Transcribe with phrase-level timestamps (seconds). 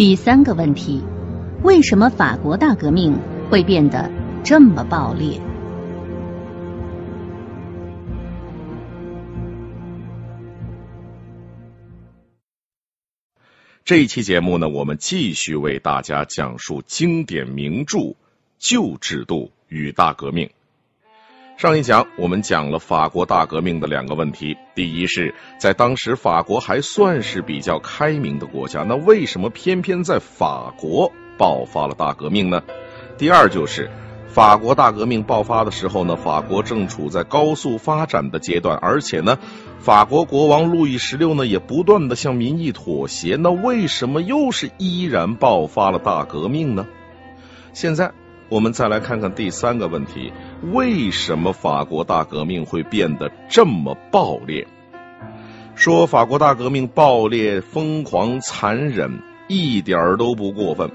[0.00, 1.04] 第三个问题：
[1.62, 3.14] 为什么法国大革命
[3.50, 4.10] 会变得
[4.42, 5.38] 这么暴烈？
[13.84, 17.98] 这一期节目呢，我们继续为大家讲述经典名著
[18.58, 20.46] 《旧制度与大革命》。
[21.60, 32.62] 上一讲我们讲了法国大革命的两个问题：第一是在当时法国还算是比较开明的国家，那为什么偏偏在法国爆发了大革命呢？
[33.18, 33.90] 第二就是
[34.26, 39.38] 法国大革命爆发的时候呢，法国正处在高速发展的阶段，而且呢，
[39.80, 46.86] 法国国王路易十六呢也不断的向民意妥协，那为什么又是依然爆发了大革命呢？
[47.74, 48.12] 现在。
[48.50, 50.32] 我们再来看看第三个问题：
[50.72, 54.66] 为什么法国大革命会变得这么暴烈？
[55.76, 60.90] 说法国大革命暴烈、疯狂、残忍，一点儿都不过分。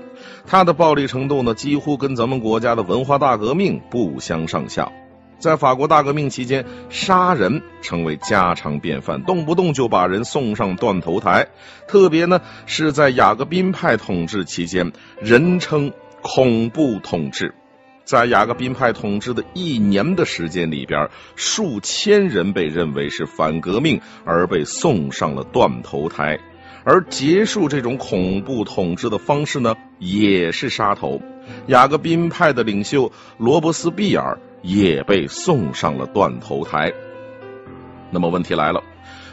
[0.45, 4.91] 它的暴力程度呢，几乎跟咱们国家的文化大革命不相上下。
[5.39, 11.47] 在法国大革命期间，杀人成为家常便饭，动不动就把人送上断头台。
[11.87, 15.93] 特别呢，是在雅各宾派统治期间，人称。
[16.27, 17.53] 恐怖统治，
[18.03, 26.39] 在雅各宾派统治的一年的时间里边，数千人被认为是反革命而被送上了断头台。
[26.83, 31.21] 而结束这种恐怖统治的方式呢，也是杀头。
[31.67, 36.91] 雅各宾派的领袖罗伯斯庇尔也被送上了断头台。
[38.09, 38.81] 那么问题来了，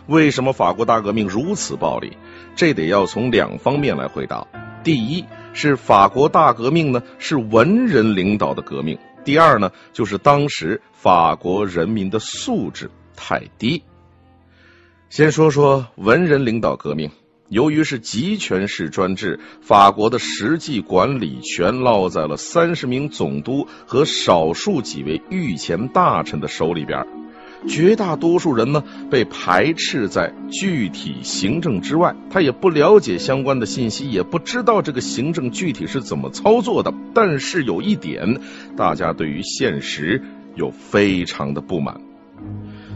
[0.06, 2.18] 为什么法国大革命如此暴力？
[2.54, 4.46] 这得要从两方面来回答。
[4.84, 5.24] 第一。
[5.52, 8.98] 是法国大革命呢，是文人领导的革命。
[9.24, 13.82] 第二呢，就是当时法国人民的素质太低。
[15.10, 17.10] 先说说文人领导革命，
[17.48, 27.06] 由于是集权式专制，法国的实际管理权落在了三十名总督和少数几位御前大臣的手里边。
[27.68, 36.92] 绝大多数人呢被排斥在具体行政之外，他也不了解相关的信息，也不知道这个行政具体是怎么操作的。
[37.14, 38.40] 但是有一点，
[38.76, 40.22] 大家对于现实
[40.54, 42.00] 有非常的不满。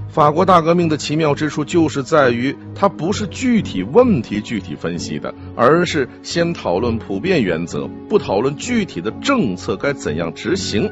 [0.08, 10.90] 法国大革命的奇妙之处就是在于，它不是具体问题具体分析的，而是先讨论普遍原则，不讨论具体的政策该怎样执行。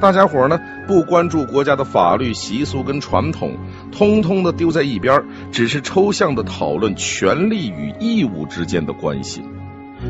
[0.00, 3.54] 大家伙呢不关注国家的法律习俗跟传统，
[3.92, 5.22] 通通的丢在一边，
[5.52, 9.42] 只是抽象的讨论权利与义务之间的关系。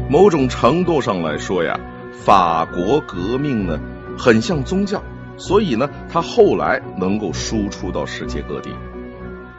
[0.08, 1.80] 某种程度上来说呀，
[2.12, 3.80] 法国革命呢
[4.16, 5.02] 很像宗教，
[5.36, 8.70] 所以呢它后来能够输出到世界各地。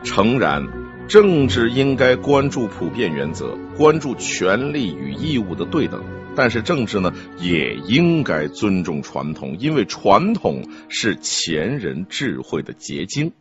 [0.02, 0.66] 诚然，
[1.10, 6.02] 政治应该关注普遍原则，关注权利与义务的对等。
[6.36, 13.32] 但是政治呢，也应该尊重传统，因为传统是前人智慧的结晶。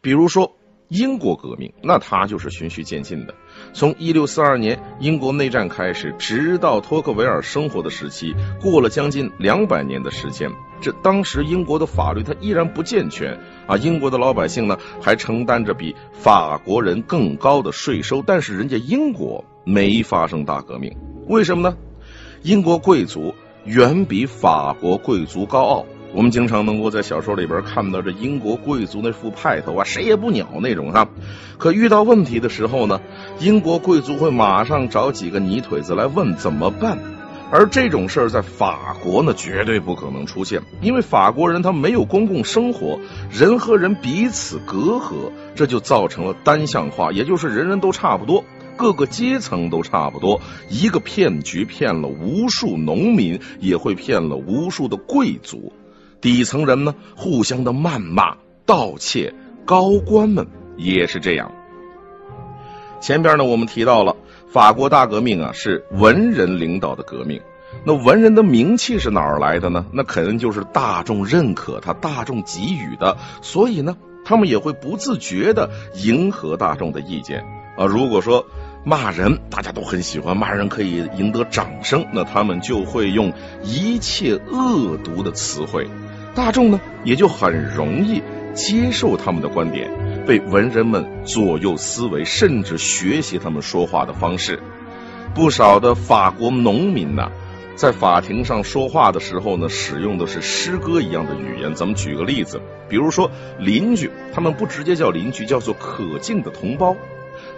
[0.00, 0.56] 比如说
[0.88, 3.34] 英国革命，那它就是循序渐进的。
[3.72, 10.50] 从一六四二年英国内战开始，直到托克维尔生活的时期，过了将近两百年的时间。
[10.82, 20.94] 这当时英国的法律它依然不健全啊，英国的老百姓呢还承担着比法国人更高的税收，但是人家英国没发生大革命，
[21.26, 21.76] 为什么呢？
[22.44, 23.34] 英国贵族
[23.64, 25.86] 远比法国贵族高傲。
[26.12, 31.08] 我们经常能够在小说里边看到这英国贵族那副派头啊，谁也不鸟那种哈。
[31.56, 33.00] 可遇到问题的时候呢，
[33.40, 36.98] 英国贵族会马上找几个泥腿子来问怎么办。
[37.50, 42.98] 而这种事儿在法国呢，绝对不可能出现，因为法国人他没有公共生活，
[43.32, 48.44] 人和人彼此隔阂，这就造成了单向化，也就是人人都差不多。
[48.76, 55.72] 各个阶层都差不多，一个骗局骗了无数农民，也会骗了无数的贵族。
[56.20, 60.46] 底层人呢，互相的谩骂、盗窃，高官们
[60.76, 61.52] 也是这样。
[63.00, 64.16] 前边呢，我们提到了
[64.48, 67.40] 法国大革命啊，是文人领导的革命。
[67.84, 69.84] 那文人的名气是哪儿来的呢？
[69.92, 73.18] 那肯定就是大众认可他、大众给予的。
[73.42, 77.44] 所以呢，他们也会不自觉的迎合大众的意见
[77.76, 77.84] 啊。
[77.84, 78.46] 如果说
[78.86, 82.04] 骂人，大家都很喜欢骂人，可以赢得掌声。
[82.12, 83.32] 那他们就会用
[83.62, 85.88] 一切恶毒的词汇，
[86.34, 88.22] 大众呢也就很容易
[88.52, 89.90] 接受他们的观点，
[90.26, 94.60] 被文人们左右思维，甚至学习他们说话的方式。
[95.34, 97.30] 不少的法国农民呐，
[97.76, 101.74] 在法庭上说话的时候呢，使用的是诗歌一样的语言。
[101.74, 102.60] 咱们举个例子，
[102.90, 106.94] 比如说邻居，他们不直接叫邻居，叫做可敬的同胞。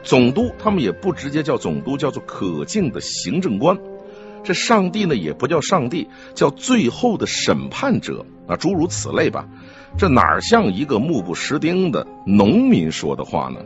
[0.02, 3.78] 总督他们也不直接叫总督，叫做可敬的行政官。
[4.44, 9.48] 这上帝呢也不叫上帝，叫最后的审判者啊，诸如此类吧。
[9.98, 13.60] 这哪像一个目不识丁的农民说的话呢？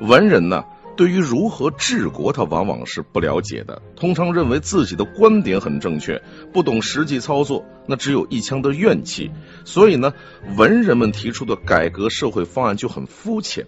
[0.00, 0.64] 文人呢，
[0.96, 6.22] 对于如何治国，他往往是不了解的，通常认为自己的观点很正确，
[6.52, 9.32] 不懂实际操作，那只有一腔的怨气。
[9.64, 10.12] 所以呢，
[10.56, 13.66] 文人们提出的改革社会方案就很肤浅。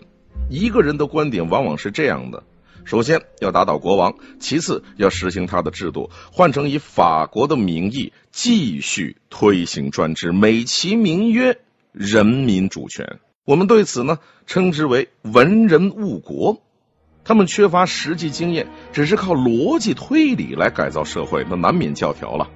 [0.49, 2.43] 一个人的观点往往是这样的。
[2.85, 11.59] 首先要打倒国王，其次要实行他的制度，换成以法国的名义继续推行专制，美其名曰
[11.93, 13.19] 人民主权。
[13.45, 16.63] 我们对此呢称之为文人误国。
[17.25, 22.49] 他们缺乏实际经验，只是靠逻辑推理来改造社会，那难免教条了。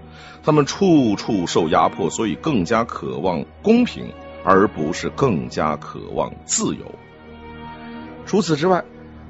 [0.45, 4.13] 他们处处受压迫，所以更加渴望公平，
[4.45, 6.95] 而不是更加渴望自由。
[8.31, 8.85] 除此之外。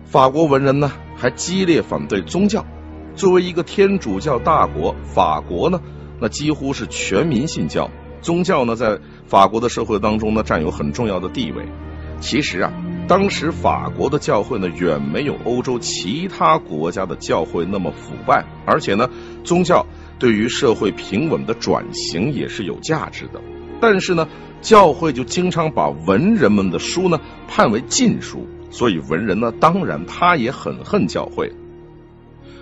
[0.05, 2.67] 法国文人呢，还激烈反对宗教。
[3.15, 5.81] 作为一个天主教大国，法国呢，
[6.21, 7.91] 那几乎是全民信教。
[8.21, 11.65] 宗教呢，在法国的社会当中呢，占有很重要的地位。
[12.21, 12.71] 其实啊，
[13.09, 19.09] 当时法国的教会呢，远没有欧洲其他国家的教会那么腐败，而且呢，
[19.45, 19.87] 宗教
[20.19, 23.41] 对于社会平稳的转型也是有价值的。
[23.81, 24.29] 但是呢，
[24.61, 27.19] 教会就经常把文人们的书呢，
[27.49, 28.47] 判为禁书。
[28.71, 31.53] 所以文人呢，当然他也很恨教会。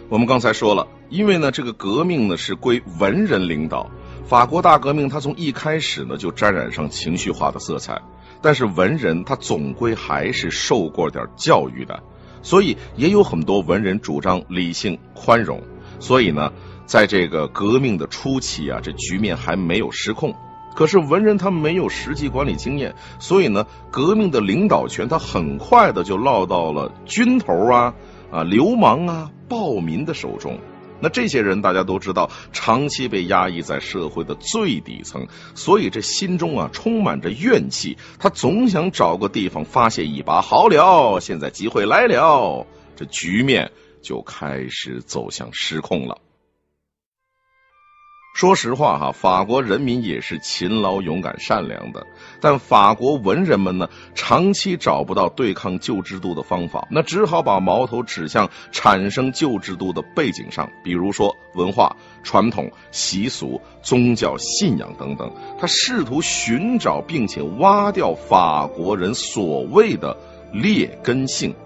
[0.09, 3.91] 我们刚才说了，因为呢，这个革命呢是归文人领导。
[4.25, 8.01] 法国大革命，它从一开始呢就沾染上情绪化的色彩。
[8.41, 12.03] 但是文人他总归还是受过点教育的，
[12.43, 15.61] 所以也有很多文人主张理性宽容。
[15.99, 16.53] 所以呢，
[16.87, 20.35] 在这个革命的初期啊，这局面还没有失控。
[20.79, 27.95] 可是文人他没有实际管理经验，所以呢，革命的领导权他很快的就落到了军头啊、
[28.31, 30.61] 啊流氓啊、暴民的手中。
[31.01, 35.27] 那这些人大家都知道，长期被压抑在社会的最底层，
[35.57, 40.41] 所以这心中啊充满着怨气，他总想找个地方发泄一把。
[40.43, 46.19] 好了，现在机会来了，这局面就开始走向失控了。
[48.39, 52.07] 说实话哈，法国人民也是勤劳、勇敢、善良的，
[52.41, 70.17] 但法国文人们呢，长期找不到对抗旧制度的方法，那只好把矛头指向产生旧制度的背景上，比如说文化、传统、习俗、宗教信仰等等，他试图寻找并且挖掉法国人所谓的
[70.53, 71.57] 劣根性。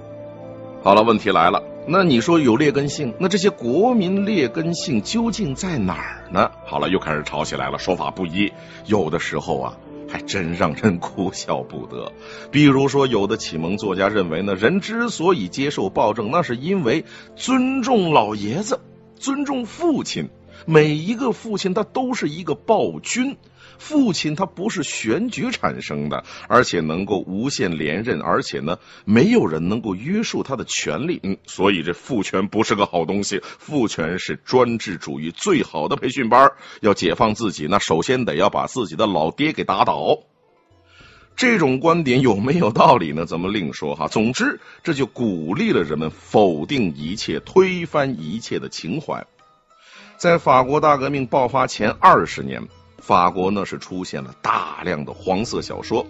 [0.82, 1.71] 好了，问题来了。
[1.84, 6.52] 那你说有劣根性，那这些国民劣根性究竟在哪儿呢？
[6.64, 8.52] 好了，又开始吵起来了，说法不一，
[8.86, 9.76] 有的时候啊，
[10.08, 12.12] 还真让人哭笑不得。
[12.52, 18.80] 比如说，有的启蒙作家认为呢，人之所以接受暴政，那是因为尊重老爷子，
[19.16, 20.30] 尊重父亲。
[20.64, 23.36] 每一个父亲他都是一个暴君，
[23.78, 31.20] 父亲他不是选举产生的，而且能够无限连任，而且呢，没有人能够约束他的权利。
[31.22, 36.52] 嗯，所以这父权不是个好东西，父权是专制主义最好的培训班。
[36.80, 40.20] 要解放自己，那首先得要把自己的老爹给打倒。
[41.34, 43.24] 这种观点有没有道理呢？
[43.26, 44.06] 咱们另说哈。
[44.06, 49.26] 总之，这就鼓励了人们否定一切、推翻一切的情怀。
[50.18, 52.68] 在法国大革命爆发前二十年，
[53.02, 56.06] 法国呢是出现了大量的黄色小说。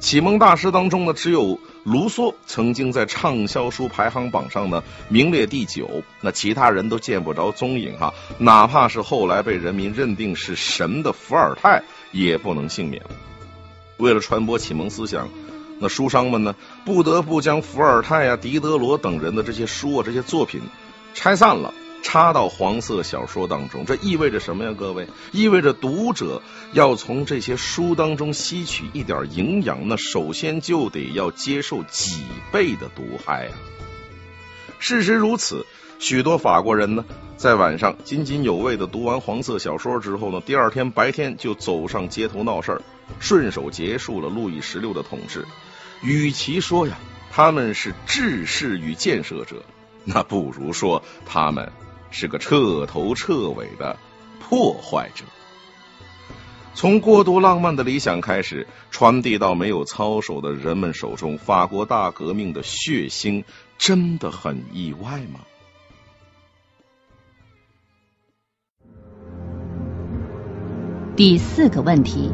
[0.00, 8.14] 启蒙大师当中呢，只有卢梭曾经在畅销书排行榜上呢名列第九，那其他人都见不着踪影哈。
[8.38, 13.02] 哪怕是后来被人民认定是神的伏尔泰，也不能幸免。
[13.98, 15.28] 为了传播启蒙思想，
[15.78, 16.54] 那书商们呢
[16.86, 20.62] 不得不将伏尔泰啊、狄德罗等人的这些书啊、这些作品
[21.12, 21.74] 拆散了。
[22.02, 24.74] 插到黄色小说当中，这意味着什么呀？
[24.76, 26.42] 各位，意味着读者
[26.72, 33.52] 要从这些书当中吸取一点营养，那首先就得要接受几倍的毒害啊！
[34.78, 35.64] 事实如此，
[36.00, 37.04] 许多法国人呢，
[37.36, 42.82] 在晚上津津有味的读完黄色小说之后呢，第二天白天就走上街头闹事儿，
[43.20, 45.46] 顺手结束了路易十六的统治。
[46.02, 46.98] 与其说呀，
[47.30, 49.64] 他们是治世与建设者，
[50.04, 51.70] 那不如说他们。
[52.12, 53.96] 是个彻头彻尾的
[54.38, 55.24] 破坏者。
[56.74, 63.44] 从过度浪漫的理想开始，传递到没有操守的人们手中，法国大革命的血腥
[63.76, 65.40] 真的很意外吗？
[71.14, 72.32] 第四个问题：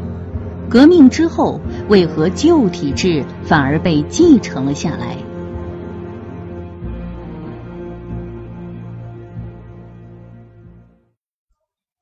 [0.69, 1.59] 革命之后，
[1.89, 5.17] 为何旧体制反而被继承了下来？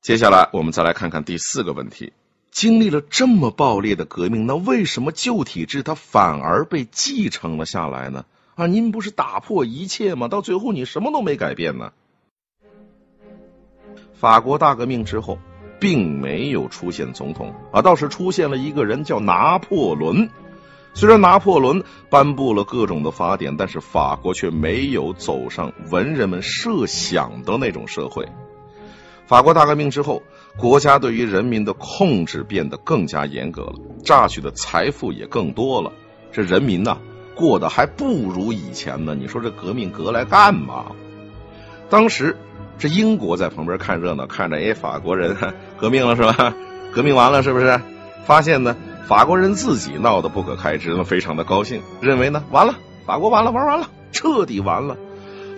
[0.08, 2.14] 接下来我们再来看看第四个问题：
[2.50, 8.24] 经历了这么暴烈的革命，那为什么旧体制它反而被继承了下来呢？
[8.54, 10.28] 啊，您不是打破一切吗？
[10.28, 11.92] 到最后你什么都没改变呢？
[14.14, 15.38] 法国大革命之后，
[15.78, 20.30] 并没有出现总统啊，倒是出现了一个人叫拿破仑。
[20.94, 28.26] 虽然拿破仑颁布了各种的法典，但是法国却没有走上文人们设想的那种社会。
[29.28, 30.22] 法国大革命之后，
[30.56, 35.92] 国家对于人民的控制变得更加严格了，榨取的财富也更多了。
[36.32, 36.96] 这人民呐，
[37.34, 39.14] 过得还不如以前呢。
[39.14, 40.86] 你说这革命革来干嘛？
[41.90, 42.38] 当时
[42.78, 45.36] 这英国在旁边看热闹，看着哎，法国人
[45.76, 46.54] 革命了是吧？
[46.94, 47.78] 革命完了是不是？
[48.24, 48.74] 发现呢？
[49.06, 54.96] 法国人自己闹得不可开支，非常的高兴，认为呢，完了，法国完了，玩完了，彻底完了，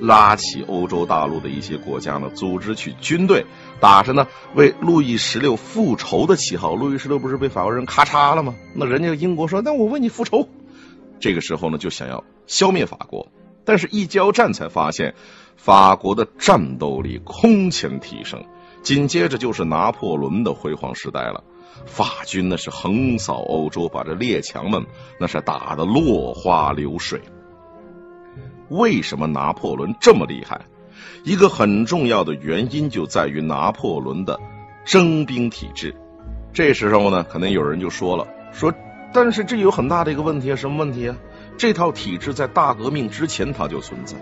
[0.01, 3.45] 拉起欧洲大陆的一些国家呢，组织起军队，
[3.79, 6.75] 打着呢为路易十六复仇的旗号。
[6.75, 8.55] 路易十六不是被法国人咔嚓了吗？
[8.75, 10.49] 那人家英国说，那我为你复仇。
[11.21, 13.29] 这个时候呢，就想要消灭法国，
[13.65, 15.15] 但是一交战才发现，
[15.57, 18.43] 法国的战斗力空前提升，
[18.83, 21.45] 紧接着就是拿破仑的辉煌时代了。
[21.87, 24.87] 法军那是横扫欧洲，把这列强们
[25.19, 27.21] 那是打得落花流水。
[28.71, 30.63] 为什么拿破仑这么厉害？
[31.25, 34.39] 一个很重要的原因就在于拿破仑的
[34.85, 35.95] 征兵体制。
[36.53, 38.73] 这时候呢，可能有人就说了：“说，
[39.13, 41.17] 但是这有很大的一个问题啊，什么问题啊？
[41.59, 44.17] 这套体制在大革命之前它就存在。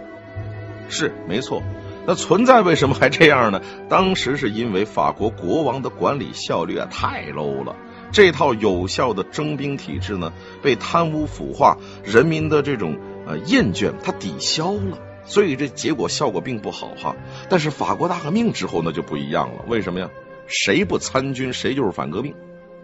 [0.89, 1.63] 是没错。”
[2.07, 3.61] 那存在为什么还这样呢？
[3.91, 7.77] 当时是因为法国国王的管理效率啊太 low 了，
[8.13, 12.97] 这套有效的征兵体制呢被贪污腐化、人民的这种
[13.29, 17.15] 呃厌倦，它抵消了，所以这结果效果并不好哈。
[17.51, 20.09] 但是法国大革命之后那就不一样了，为什么呀？
[20.47, 22.35] 谁不参军谁就是反革命，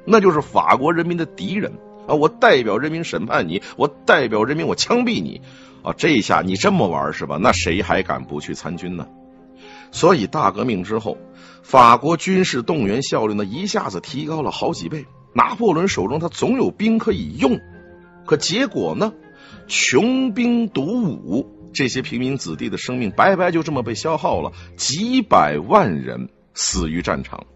[0.05, 1.73] 那就是法国人民的敌人
[2.07, 2.15] 啊！
[2.15, 5.41] 我代表人民审判你，我代表人民我枪毙你。
[5.83, 7.39] 啊，这一下你这么玩是吧？
[7.41, 9.07] 那谁还敢不去参军呢？
[9.93, 11.17] 所以大革命之后，
[11.63, 15.07] 法国军事动员效率呢一下子提高了好几倍。
[15.35, 17.59] 拿破仑手中他总有兵可以用，
[18.27, 19.13] 可结果呢，
[19.67, 27.47] 穷兵黩武，这些平民子弟的生命白白就这么被消耗了，几百万人死于战场。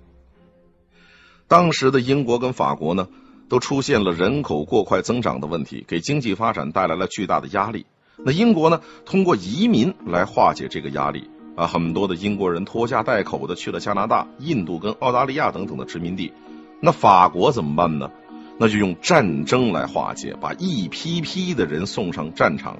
[1.47, 3.09] 当时的英国跟法国呢，
[3.49, 7.87] 都出现了人口过快增长的问题，给经济发展带来了巨大的压力。
[8.19, 8.81] 那英国呢？
[9.07, 16.33] 通过移民来化解这个压力啊，很多的英国人拖家带口的去了加拿大、印度跟澳大利亚等等的殖民地。
[16.81, 18.11] 那法国怎么办呢？
[18.59, 22.79] 那就用战争来化解，把一批批的人送上战场。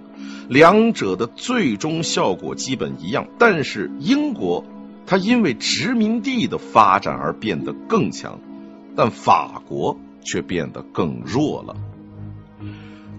[0.49, 4.65] 两者的最终效果基本一样，但是英国
[5.07, 8.41] 它因为殖民地的发展而变得更强，
[8.97, 11.77] 但法国却变得更弱了。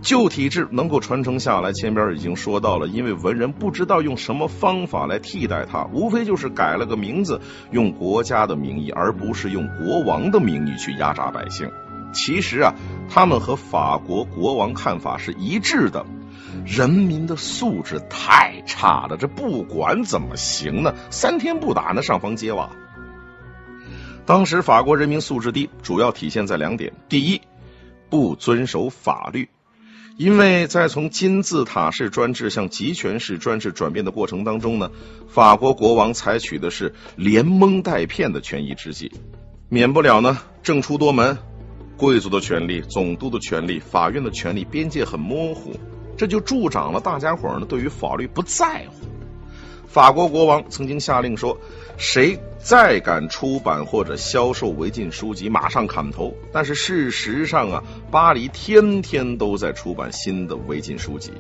[0.01, 11.70] 旧体制能够传承下来，前边已经说到了，因为文人不知道用什么方法来替代它，无非就是改了个名字，用国家的名义，而不是用国王的名义去压榨百姓。
[12.13, 12.75] 其实啊，
[13.10, 16.06] 他们和法国国王看法是一致的，
[16.66, 20.94] 人民的素质太差了，这不管怎么行呢？
[21.10, 22.72] 三天不打，那上房揭瓦。
[24.25, 27.42] 当时法国人民素质低，主要体现在两点：第一，
[28.10, 29.50] 不遵守法律。
[30.18, 34.92] 因为在从金字塔式专制向集权式专制转变的过程当中呢，
[35.30, 39.13] 法国国王采取的是连蒙带骗的权宜之计，
[39.70, 41.38] 免不了呢政出多门，
[42.00, 45.75] 贵族的权利、总督的权利、法院的权利边界很模糊，
[46.18, 49.06] 这就助长了大家伙儿呢对于法律不在乎。
[49.86, 51.58] 法国国王曾经下令说
[52.00, 61.34] ：“谁再敢出版或者销售违禁书籍，马上砍头。”但是事实上啊，巴黎天天都在出版新的违禁书籍。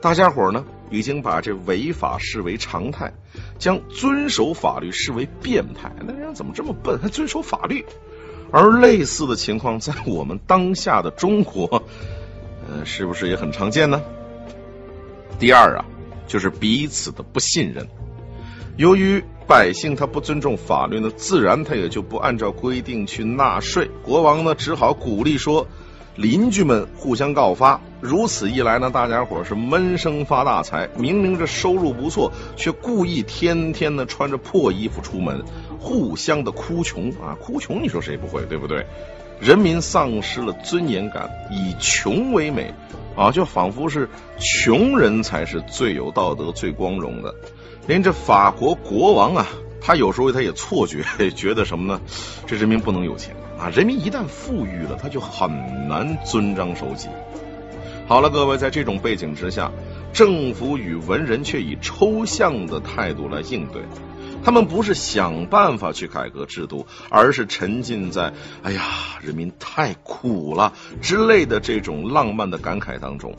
[0.00, 3.12] 大家伙儿呢，已经把这违法视为常态，
[3.58, 5.92] 将遵守法律视为变态。
[6.06, 7.84] 那人怎么这么笨，还遵守法律？
[8.54, 11.82] 而类似的情况在我们当下的中国，
[12.68, 14.00] 呃，是不是也很常见呢？
[15.38, 15.84] 第二啊。
[16.26, 17.86] 就是彼此的不信任。
[18.78, 23.90] 由于百姓他不尊重法律呢，自然他也就不按照规定去纳税。
[24.02, 25.66] 国王呢，只好鼓励说，
[26.16, 27.78] 邻居们互相告发。
[28.00, 30.88] 如此一来呢，大家伙是闷声发大财。
[30.96, 35.44] 明明这收入不错，却故意天天的穿着破衣服出门，
[35.84, 37.36] 互相的哭穷啊！
[37.38, 38.86] 哭穷，你说谁不会，对不对？
[39.38, 42.72] 人民丧失了尊严感，以穷为美。
[43.14, 47.34] 啊，就仿佛是穷人才是最有道德、最光荣的。
[47.86, 49.46] 连这法国国王啊，
[49.78, 51.04] 他有时候他也错觉，
[51.36, 52.00] 觉得什么呢？
[52.46, 53.68] 这人民不能有钱啊！
[53.68, 57.08] 人民一旦富裕了，他就很难遵章守纪。
[58.06, 59.70] 好了，各位，在这种背景之下，
[60.14, 63.82] 政府与文人却以抽象的态度来应对。
[64.44, 68.82] 他们不是想办法去改革制度，而是沉浸在“哎呀，
[69.22, 73.34] 人民太苦了”之类的这种浪漫的感慨当中。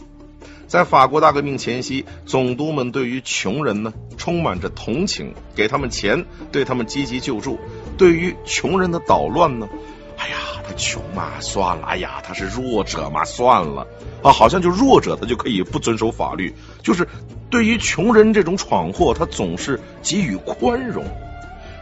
[0.68, 7.60] 在法国大革命前夕，总督们对于穷人呢充满着同情，给他们钱，对他们积极救助。
[7.98, 9.70] 对于穷人的捣乱呢，
[10.18, 10.36] 哎呀，
[10.68, 13.88] 他穷嘛，算了；哎呀，他是弱者嘛，算了。
[14.24, 17.08] 啊，好像就弱者他就可以不遵守法律，就是
[17.50, 21.06] 对于穷人这种闯祸，他总是给予宽容，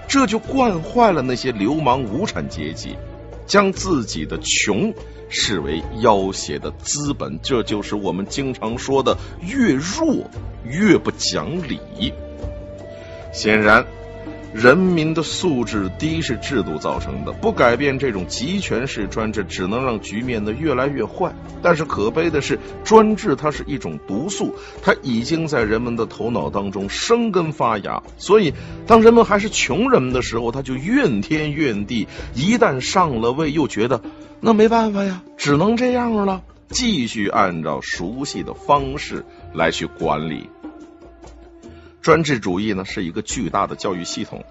[0.08, 2.98] 这就惯坏了那些流氓无产阶级，
[3.46, 4.94] 将自己的穷。
[5.36, 10.30] 视为要挟的资本，这就是我们经常说的“越弱
[10.64, 11.80] 越不讲理”。
[13.34, 13.84] 显然，
[14.54, 21.34] 人民的素质低是制度造成的，不改变这种集权式专制，只能让局面呢越来越坏。
[21.64, 28.04] 但是可悲的是，专制它是一种毒素，它已经在人们的头脑当中生根发芽。
[28.20, 28.54] 所以，
[28.86, 34.02] 当人们还是穷人的时候，他就怨天怨地；一旦上了位，又觉得。
[34.40, 36.44] 那没办法呀，只能这样了。
[36.70, 40.50] 继续按照熟悉的方式来去管理。
[42.04, 44.44] 专制主义呢，是一个巨大的教育系统。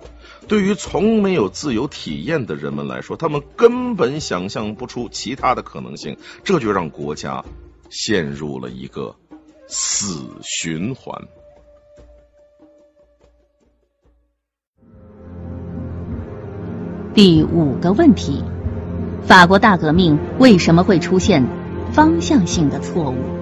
[0.49, 7.44] 对于从没有自由体验的人们来说，他们根本想象不出其他的可能性，这就让国家
[7.90, 9.14] 陷入了一个
[9.68, 11.23] 死循环。
[17.14, 18.42] 第五个问题。
[19.25, 21.47] 法国大革命为什么会出现
[21.92, 23.41] 方向性的错误？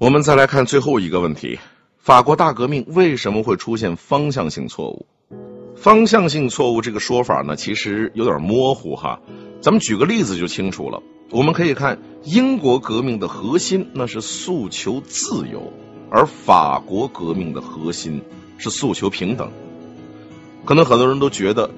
[0.00, 1.58] 我们再来看最后一个问题：
[1.98, 5.04] 法国大革命为什么会出现方向性错误？
[5.76, 9.20] 方向性错误这个说法呢，其实有点模糊哈。
[9.60, 11.02] 咱们举个例子就清楚了。
[11.30, 15.70] 我们可以看英国革命的核心，那是诉求自由，
[16.10, 18.22] 而法国革命的核心。
[18.56, 19.50] 是诉求平等，
[20.64, 21.70] 可能很多人都觉得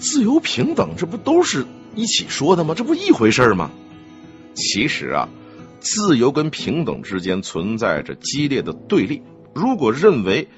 [0.00, 1.64] 自由平等这不都是
[1.94, 2.74] 一起说的吗？
[2.76, 3.70] 这不一回事吗？
[4.54, 5.28] 其实啊，
[5.80, 9.22] 自由跟平等之间存在着激烈的对立。
[9.54, 10.48] 如果认为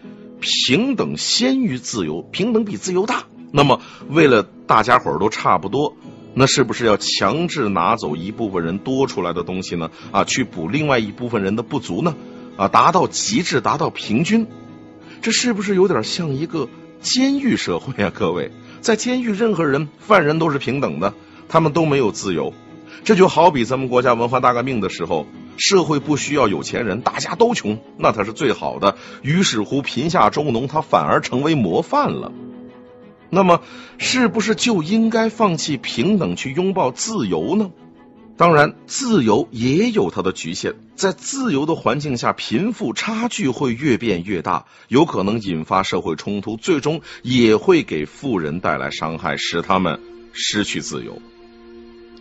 [0.41, 5.97] 平等先于自由，平等比自由大，那么为了大家伙儿都差不多，
[6.35, 9.91] 那是不是要强制拿走一部分人多出来的东西呢？
[10.11, 12.15] 啊，去补另外一部分人的不足呢？
[12.57, 14.47] 啊，达到极致，达到平均。
[15.21, 16.69] 这是不是有点像一个
[17.01, 18.11] 监狱社会啊？
[18.13, 21.15] 各位，在监狱，任何人犯人都是平等的，
[21.49, 22.53] 他们都没有自由。
[23.05, 25.27] 这就好比咱们国家文化大革命的时候，
[25.57, 28.97] 社会不需要有钱人，大家都穷，那他是最好的。
[29.23, 32.33] 于是乎，贫下中农，他反而成为模范了。
[33.29, 33.63] 那么，
[33.99, 37.71] 是不是就应该放弃平等，去拥抱自由呢？
[38.37, 40.75] 当然，自由也有它的局限。
[40.95, 50.01] 在自由的环境下，贫富差距会越变越大，有可能引发社会冲突，最终也会给富人带来伤害，使他们
[50.33, 51.21] 失去自由。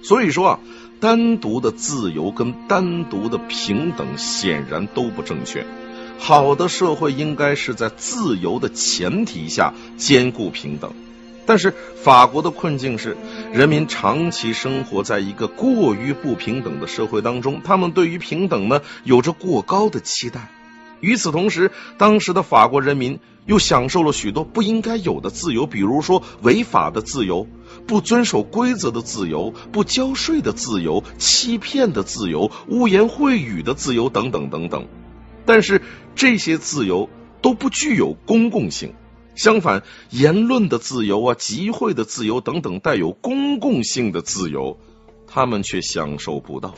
[0.04, 0.60] 所以说啊，
[1.00, 5.66] 单独的自由跟单独的平等显然都不正确。
[6.18, 10.94] 好的社会应该是在自由的前提下兼顾平等。
[11.48, 13.18] 但是法国的困境是，
[13.52, 20.50] 人民长期生活在一个过于不平等的社会当中，他们对于平等呢有着过高的期待。
[21.02, 27.48] 与此同时，当时的法国人民又享受了许多不应该有的自由，比如说违法的自由、
[27.88, 34.88] 不遵守规则的自由、不交税的自由、欺骗的自由、污言秽语的自由等等等等。
[35.46, 35.82] 但是
[36.16, 37.10] 这些自由
[37.42, 38.94] 都不具有公共性。
[39.34, 44.78] 相反，言论的自由啊，集会的自由等等带有公共性的自由，
[45.26, 46.76] 他们却享受不到。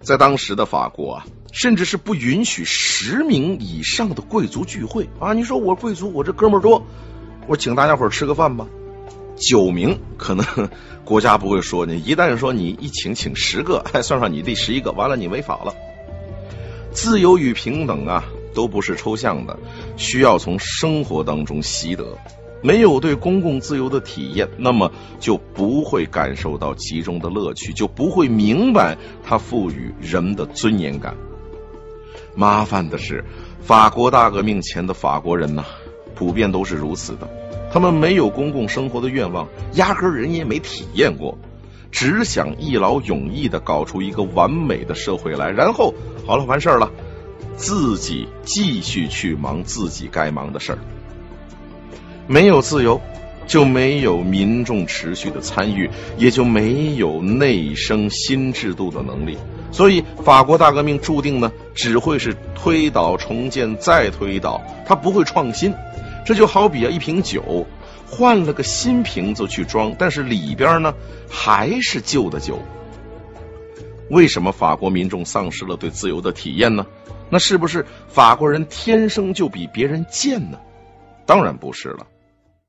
[0.00, 5.32] 在当时的法国啊，甚至是不允许十名以上的贵族聚会啊。
[5.32, 6.86] 你说我贵族，我这哥们儿多，
[7.46, 8.66] 我请大家伙吃个饭吧。
[9.36, 10.46] 九名可能
[11.04, 15.74] 国家不会说你，一旦说你一请请十个，还 算上你第十一个，完了你违法了。
[16.92, 18.24] 自由与平等啊。
[18.54, 19.54] 都不是抽象的，
[19.98, 22.16] 需要从生活当中习得。
[22.62, 24.90] 没有对公共自由的体验，那么
[25.20, 31.14] 就不会感受到其中的乐趣，就不会明白它赋予人的尊严感。
[32.34, 33.24] 麻烦的是，
[33.60, 35.64] 法国大革命前的法国人呢，
[36.14, 37.28] 普遍都是如此的。
[37.72, 41.38] 他们没有公共生活的愿望，压根人也没体验过。
[41.92, 45.94] 只想一劳永逸的搞出一个完美的社会来，然后
[46.26, 46.90] 好了，完事儿了，
[47.56, 50.78] 自己继续去忙自己该忙的事儿。
[52.26, 53.00] 没有自由，
[53.46, 59.38] 就没有民众持续的参与，也就没有内生新制度的能力。
[59.70, 65.72] 所以，法国大革命注定呢，只会是推倒重建再推倒，它不会创新。
[66.24, 67.66] 这就好比啊，一瓶酒
[68.08, 70.94] 换了个新瓶子去装，但是里边呢
[71.28, 72.58] 还是旧的酒。
[74.10, 76.86] 为什么法国民众丧失了对自由的体验呢？
[77.28, 80.58] 那是不是法国人天生就比别人贱呢？
[81.26, 82.06] 当然不是了。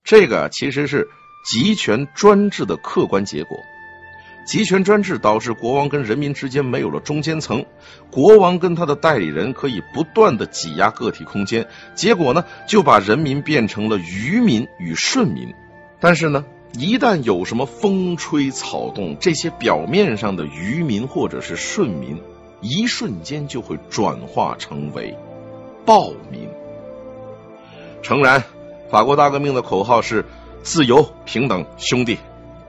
[0.08, 1.10] 这个其实是
[1.44, 3.60] 集权专制的客观结果。
[4.46, 7.66] 集权专制导致国王跟人民之间没有了中间层，
[8.10, 15.54] 国王跟他的代理人可以不断的挤压个体空间，结果呢就把人民变成了愚民与顺民。
[16.00, 22.22] 但是呢，一旦有什么风吹草动，这些表面上的愚民或者是顺民，
[22.62, 25.14] 一瞬间就会转化成为
[25.86, 26.48] 暴民。
[28.02, 28.42] 诚然。
[28.90, 30.24] 法国大革命的口号是
[30.64, 32.18] “自由、平等、兄弟”，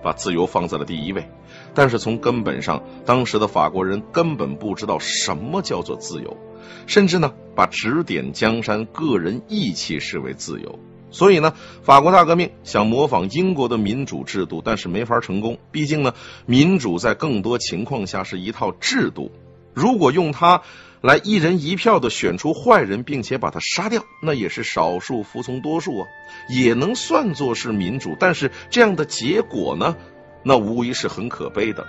[0.02, 1.30] 把自由放在了第一位。
[1.74, 6.36] 但是从根本上，当时的法国人根本不知道什么叫做自由，
[6.88, 10.80] 甚至呢把指点江山、个人义气视为自由。
[11.12, 11.54] 所以呢，
[11.84, 15.58] 法国大革命想模仿英国的民主制度，但是没法成功。
[15.70, 16.14] 毕竟呢，
[16.46, 19.30] 民主在更多情况下是一套制度，
[19.72, 20.62] 如果用它。
[21.00, 26.06] 来一人一票的选出坏人，并且把他杀掉，那也是少数服从多数啊，
[26.48, 28.16] 也能算作是民主。
[28.18, 29.96] 但是这样的结果呢，
[30.42, 31.86] 那无疑是很可悲的。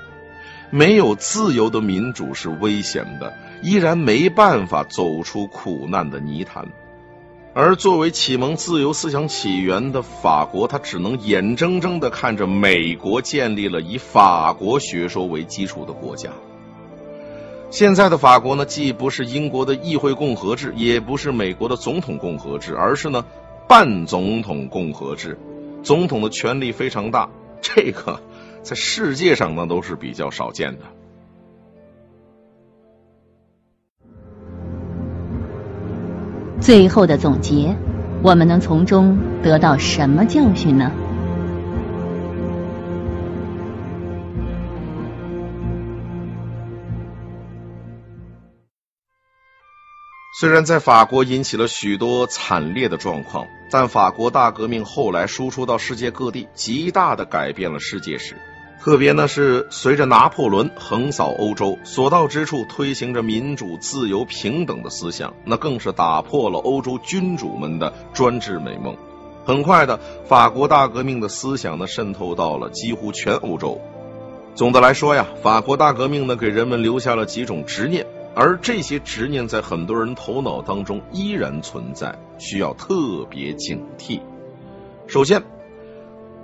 [0.72, 6.68] 没有自由的民主是危险的，依然没办法走出苦难的泥潭。
[7.56, 16.30] 而作为启蒙自由思想起源的法国，他只能眼睁睁的看着美国建立了以法国学说为基础的国家。
[17.72, 23.24] 现在的法国呢，既不是英国的议会共和制，也不是美国的总统共和制，而是呢
[23.68, 25.38] 半总统共和制。
[25.84, 27.30] 总统的权力非常大，
[27.62, 28.20] 这个
[28.64, 30.86] 在世界上呢都是比较少见的。
[36.60, 37.78] 最后的总结，
[38.24, 40.92] 我们能从中得到什么教训呢？
[50.40, 58.38] 虽然在法国引起了许多惨烈的状况，但法国大革命后来输出到世界各地，极大的改变了世界史。
[58.80, 68.96] 特别呢是随着拿破仑横扫欧洲，所到之处推行着民主、自由、平等的思想，那更是打破了欧洲君主们的专制美梦。
[69.44, 73.82] 很快的，法国大革命的思想呢渗透到了几乎全欧洲。
[74.56, 78.08] 总的来说呀，法国大革命呢给人们留下了几种执念。
[78.36, 84.22] 而这些执念在很多人头脑当中依然存在，需要特别警惕。
[85.08, 85.44] 首先，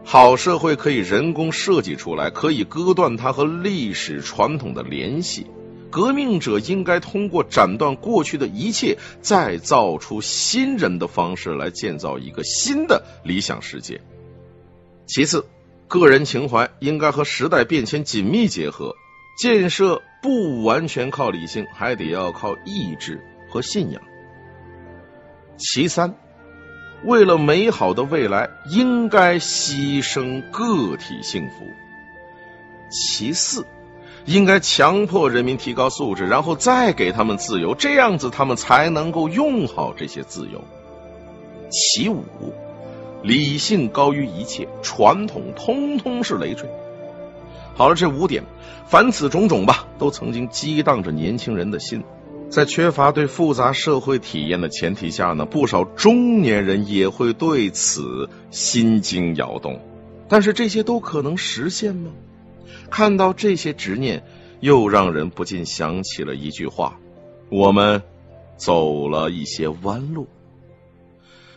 [0.04, 5.48] 好社会可以人工设计出来，可以割断它和历史传统的联系。
[5.92, 14.02] 革命者应该通过斩断过去的一切，再造出新人的方式来建造一个新的理想世界。
[15.06, 15.46] 其次，
[15.88, 18.96] 个人情怀应该和时代变迁紧密结合。
[19.38, 24.02] 建设不完全靠理性，还得要靠意志和信仰。
[25.56, 26.16] 其三，
[27.04, 31.68] 为了美好的未来，应该牺牲个体幸福。
[32.90, 33.68] 其四，
[34.26, 40.60] 应该强迫人民提高素质，然后再给他们自由，这样子他们才能够用好这些自由。
[41.70, 42.24] 其五，
[43.22, 46.68] 理性高于一切，传统通通是累赘。
[47.76, 48.46] 好了，这五点，
[48.88, 52.04] 凡此种种吧，都曾经激荡着年轻人的心。
[52.50, 59.82] 在缺乏对复杂社会体验的前提下呢，不少中年人也会对此心惊摇动。
[60.30, 62.12] 但是这些都可能实现吗？
[62.90, 64.24] 看到这些执念，
[64.62, 66.98] 又让人不禁想起了一句话：
[67.50, 68.02] 我们
[68.56, 70.28] 走了一些弯路。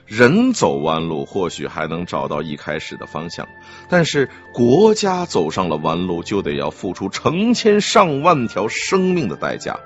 [0.09, 3.47] 人走弯路，或许还能找到一开始的方向，
[3.91, 9.79] 但是国家走上了弯路，就得要付出成千上万条生命的代价。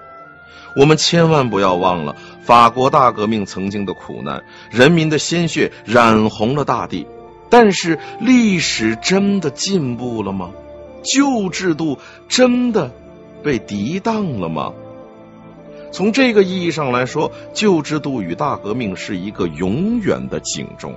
[0.77, 7.07] 我们千万不要忘了法国大革命曾经的苦难，人民的鲜血染红了大地。
[7.51, 10.53] 但是历史真的进步了吗？
[11.03, 12.93] 旧制度真的
[13.43, 14.73] 被涤荡了吗？
[15.93, 20.95] 从这个意义上来说，旧制度与大革命是一个永远的警钟。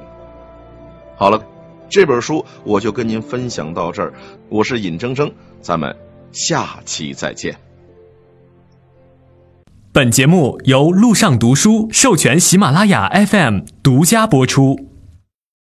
[1.18, 1.44] 好了，
[1.90, 4.14] 这本书我就跟您分享到这儿，
[4.50, 5.32] 我是尹铮铮，
[5.62, 5.96] 咱们
[6.32, 7.54] 下期再见。
[9.92, 14.95] 本节目由路上读书授权喜马拉雅 FM 独家播出。